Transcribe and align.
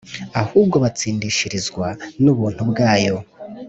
ahubwo 0.41 0.75
batsindishirizwa 0.83 1.87
n'ubuntu 2.23 2.61
bwayo, 2.69 3.17